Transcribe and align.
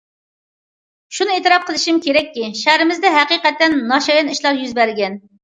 شۇنى 1.17 1.35
ئېتىراپ 1.35 1.67
قىلىشىم 1.67 1.99
كېرەككى، 2.07 2.47
شەھىرىمىزدە 2.63 3.13
ھەقىقەتەن 3.19 3.79
ناشايان 3.93 4.35
ئىشلار 4.35 4.61
يۈز 4.65 4.77
بەرگەن. 4.83 5.23